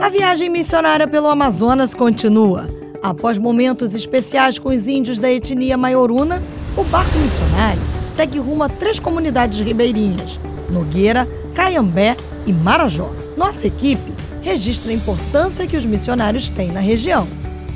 [0.00, 2.68] A viagem missionária pelo Amazonas continua.
[3.02, 6.42] Após momentos especiais com os índios da etnia maioruna,
[6.76, 10.38] o barco missionário segue rumo a três comunidades ribeirinhas:
[10.70, 13.10] Nogueira, Caiambé e Marajó.
[13.36, 14.12] Nossa equipe
[14.42, 17.26] registra a importância que os missionários têm na região.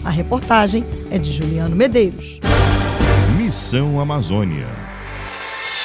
[0.04, 2.40] A reportagem é de Juliano Medeiros.
[3.36, 4.68] Missão Amazônia.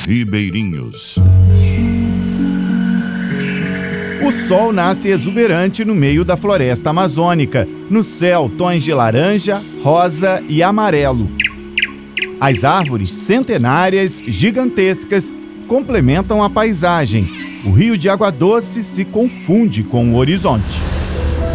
[0.05, 1.15] Ribeirinhos.
[4.35, 7.67] Sol nasce exuberante no meio da floresta amazônica.
[7.89, 11.29] No céu, tons de laranja, rosa e amarelo.
[12.39, 15.33] As árvores centenárias, gigantescas,
[15.67, 17.27] complementam a paisagem.
[17.65, 20.81] O rio de água doce se confunde com o horizonte.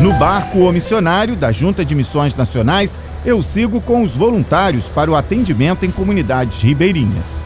[0.00, 5.10] No barco O Missionário da Junta de Missões Nacionais, eu sigo com os voluntários para
[5.10, 7.40] o atendimento em comunidades ribeirinhas.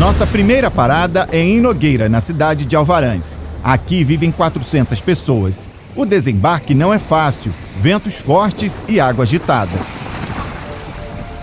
[0.00, 3.38] Nossa primeira parada é em Nogueira, na cidade de Alvarães.
[3.62, 5.68] Aqui vivem 400 pessoas.
[5.94, 9.78] O desembarque não é fácil, ventos fortes e água agitada.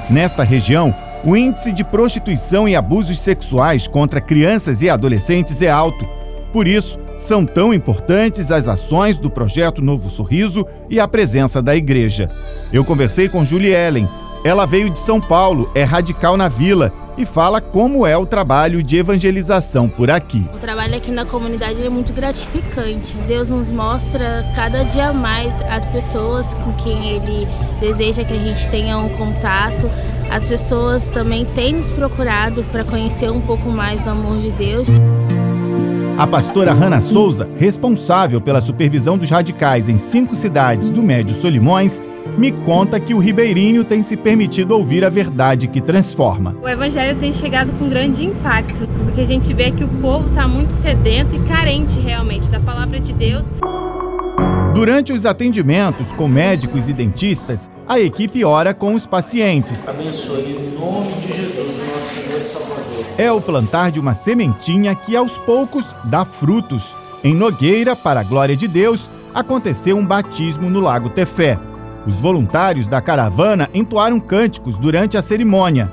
[0.10, 0.92] Nesta região,
[1.24, 6.10] o índice de prostituição e abusos sexuais contra crianças e adolescentes é alto.
[6.52, 11.76] Por isso, são tão importantes as ações do projeto Novo Sorriso e a presença da
[11.76, 12.28] igreja.
[12.74, 14.10] Eu conversei com Julie Ellen.
[14.44, 18.84] Ela veio de São Paulo, é radical na vila e fala como é o trabalho
[18.84, 20.46] de evangelização por aqui.
[20.54, 23.14] O trabalho aqui na comunidade é muito gratificante.
[23.28, 27.48] Deus nos mostra cada dia mais as pessoas com quem Ele
[27.80, 29.90] deseja que a gente tenha um contato.
[30.30, 34.88] As pessoas também têm nos procurado para conhecer um pouco mais do amor de Deus.
[36.18, 42.02] A pastora Hanna Souza, responsável pela supervisão dos radicais em cinco cidades do Médio Solimões,
[42.38, 46.56] me conta que o ribeirinho tem se permitido ouvir a verdade que transforma.
[46.62, 50.48] O evangelho tem chegado com grande impacto, porque a gente vê que o povo está
[50.48, 53.46] muito sedento e carente realmente da palavra de Deus.
[54.76, 59.90] Durante os atendimentos com médicos e dentistas, a equipe ora com os pacientes.
[59.90, 63.06] Abençoe em nome de Jesus, nosso Senhor e Salvador.
[63.18, 66.96] É o plantar de uma sementinha que aos poucos dá frutos.
[67.24, 71.58] Em Nogueira, para a glória de Deus, aconteceu um batismo no Lago Tefé.
[72.08, 75.92] Os voluntários da caravana entoaram cânticos durante a cerimônia.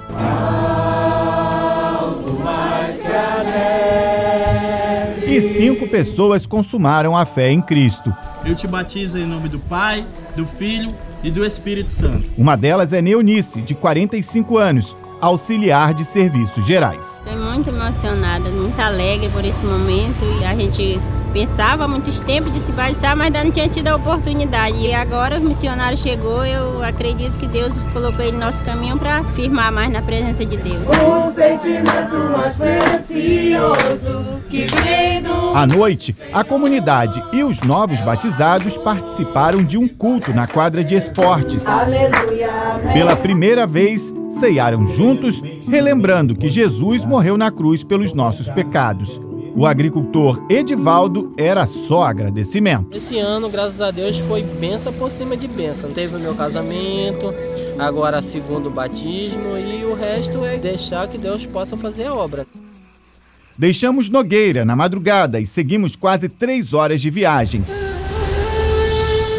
[5.27, 8.15] E cinco pessoas consumaram a fé em Cristo.
[8.45, 10.93] Eu te batizo em nome do Pai, do Filho
[11.25, 12.31] e do Espírito Santo.
[12.39, 17.21] Uma delas é Neonice, de 45 anos, auxiliar de serviços gerais.
[17.27, 21.01] Estou muito emocionada, muito alegre por esse momento e a gente
[21.35, 24.79] pensava há muitos tempos de se batizar, mas ainda não tinha tido a oportunidade.
[24.79, 29.25] E agora o missionário chegou, eu acredito que Deus colocou ele no nosso caminho para
[29.35, 30.85] firmar mais na presença de Deus.
[30.87, 35.57] O sentimento mais precioso que vem do...
[35.57, 40.95] À noite, a comunidade e os novos batizados participaram de um culto na quadra de
[40.95, 41.67] esportes.
[41.67, 49.21] Aleluia, Pela primeira vez, ceiaram juntos, relembrando que Jesus morreu na cruz pelos nossos pecados.
[49.57, 52.89] O agricultor Edivaldo era só agradecimento.
[52.97, 55.93] Esse ano, graças a Deus, foi benção por cima de benção.
[55.93, 57.33] Teve o meu casamento,
[57.79, 62.45] agora segundo batismo e o resto é deixar que Deus possa fazer a obra.
[63.57, 67.65] Deixamos Nogueira na madrugada e seguimos quase três horas de viagem.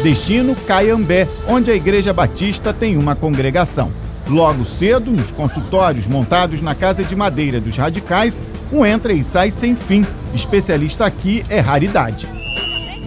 [0.02, 3.92] Destino Caiambé, onde a Igreja Batista tem uma congregação.
[4.28, 8.42] Logo cedo, nos consultórios montados na Casa de Madeira dos Radicais,
[8.72, 10.04] um entra e sai sem fim.
[10.34, 12.28] Especialista aqui é raridade.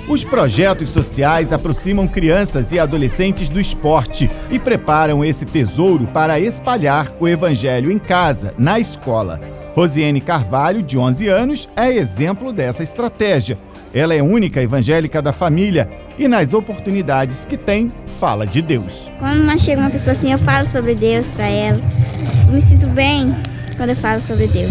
[0.07, 7.11] Os projetos sociais aproximam crianças e adolescentes do esporte e preparam esse tesouro para espalhar
[7.19, 9.39] o evangelho em casa, na escola.
[9.75, 13.57] Rosiane Carvalho, de 11 anos, é exemplo dessa estratégia.
[13.93, 19.09] Ela é única evangélica da família e, nas oportunidades que tem, fala de Deus.
[19.17, 21.79] Quando chega uma pessoa assim, eu falo sobre Deus para ela.
[22.45, 23.33] Eu me sinto bem
[23.77, 24.69] quando eu falo sobre Deus.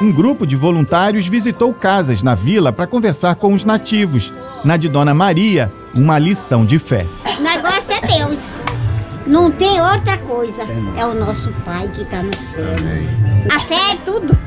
[0.00, 4.32] Um grupo de voluntários visitou casas na vila para conversar com os nativos.
[4.64, 7.06] Na de Dona Maria, uma lição de fé.
[7.38, 8.52] O negócio é Deus.
[9.26, 10.62] Não tem outra coisa.
[10.96, 12.64] É o nosso Pai que está no céu.
[13.50, 14.38] A fé é tudo.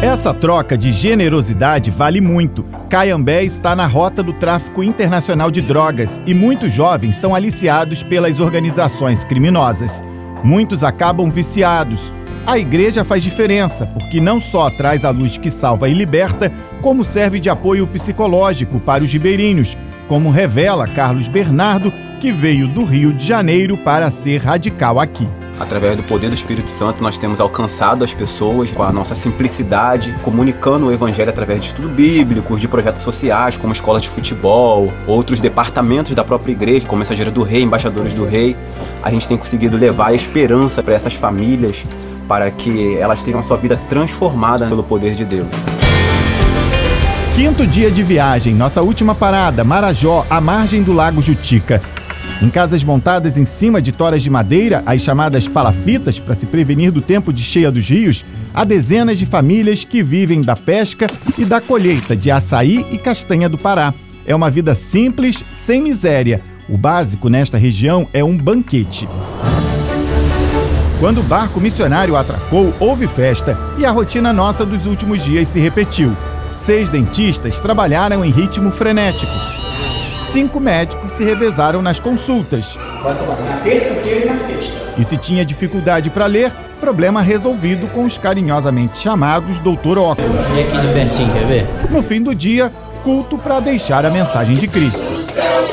[0.00, 2.64] Essa troca de generosidade vale muito.
[2.88, 8.38] Caiambé está na rota do tráfico internacional de drogas e muitos jovens são aliciados pelas
[8.38, 10.00] organizações criminosas.
[10.44, 12.12] Muitos acabam viciados.
[12.46, 17.04] A igreja faz diferença, porque não só traz a luz que salva e liberta, como
[17.04, 23.12] serve de apoio psicológico para os ribeirinhos, como revela Carlos Bernardo, que veio do Rio
[23.12, 25.26] de Janeiro para ser radical aqui.
[25.58, 30.14] Através do poder do Espírito Santo, nós temos alcançado as pessoas com a nossa simplicidade,
[30.22, 35.40] comunicando o Evangelho através de estudo bíblico, de projetos sociais, como escola de futebol, outros
[35.40, 38.56] departamentos da própria igreja, como Mensageira do Rei, Embaixadores do Rei.
[39.02, 41.84] A gente tem conseguido levar a esperança para essas famílias,
[42.28, 45.48] para que elas tenham a sua vida transformada pelo poder de Deus.
[47.34, 51.80] Quinto dia de viagem, nossa última parada, Marajó, à margem do Lago Jutica.
[52.40, 56.92] Em casas montadas em cima de toras de madeira, as chamadas palafitas, para se prevenir
[56.92, 58.24] do tempo de cheia dos rios,
[58.54, 63.48] há dezenas de famílias que vivem da pesca e da colheita de açaí e castanha
[63.48, 63.92] do Pará.
[64.24, 66.40] É uma vida simples, sem miséria.
[66.68, 69.08] O básico nesta região é um banquete.
[71.00, 75.58] Quando o barco missionário atracou, houve festa e a rotina nossa dos últimos dias se
[75.58, 76.16] repetiu.
[76.52, 79.32] Seis dentistas trabalharam em ritmo frenético
[80.28, 82.78] cinco médicos se revezaram nas consultas.
[83.02, 84.72] Vai tomar na terça-feira e na sexta.
[84.98, 90.44] E se tinha dificuldade para ler, problema resolvido com os carinhosamente chamados Doutor Óculos.
[90.54, 91.66] E aqui de pertinho, quer ver?
[91.90, 92.72] No fim do dia,
[93.02, 95.00] culto para deixar a mensagem de Cristo.
[95.00, 95.64] O céu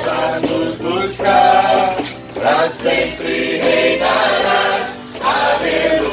[0.41, 1.95] nos buscar,
[2.33, 4.93] pra sempre reinarás.
[5.23, 6.05] Aleluia.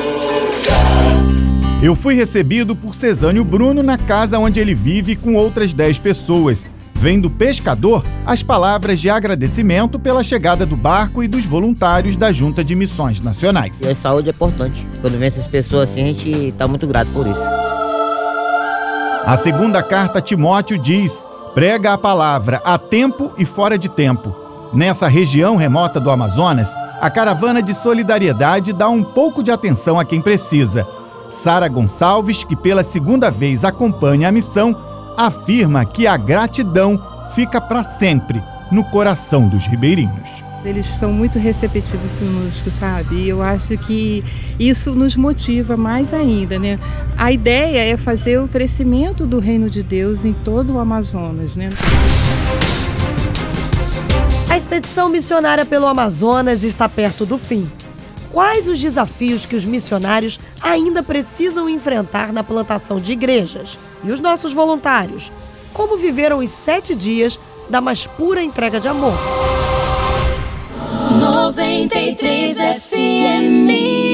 [1.82, 6.68] Eu fui recebido por Cesânio Bruno na casa onde ele vive com outras dez pessoas
[7.02, 12.32] vem do pescador as palavras de agradecimento pela chegada do barco e dos voluntários da
[12.32, 13.81] Junta de Missões Nacionais.
[13.81, 14.87] E a saúde é importante.
[15.00, 17.43] Quando vem essas pessoas assim, a gente está muito grato por isso.
[19.26, 24.32] A segunda carta a Timóteo diz: prega a palavra a tempo e fora de tempo.
[24.72, 30.05] Nessa região remota do Amazonas, a caravana de solidariedade dá um pouco de atenção a
[30.05, 30.87] quem precisa.
[31.28, 37.00] Sara Gonçalves, que pela segunda vez acompanha a missão, afirma que a gratidão
[37.34, 40.44] fica para sempre no coração dos ribeirinhos.
[40.64, 43.16] Eles são muito receptivos conosco, sabe?
[43.16, 44.24] E eu acho que
[44.58, 46.78] isso nos motiva mais ainda, né?
[47.18, 51.68] A ideia é fazer o crescimento do reino de Deus em todo o Amazonas, né?
[54.48, 57.68] A expedição missionária pelo Amazonas está perto do fim.
[58.32, 63.79] Quais os desafios que os missionários ainda precisam enfrentar na plantação de igrejas?
[64.02, 65.31] E os nossos voluntários?
[65.75, 67.38] Como viveram os sete dias
[67.69, 69.12] da mais pura entrega de amor?
[71.20, 74.11] 93 FM